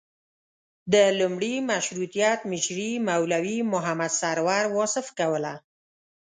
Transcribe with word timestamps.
د 0.93 0.95
لومړي 1.19 1.53
مشروطیت 1.71 2.39
مشري 2.51 2.91
مولوي 3.07 3.57
محمد 3.73 4.11
سرور 4.19 4.63
واصف 4.75 5.07
کوله. 5.19 5.53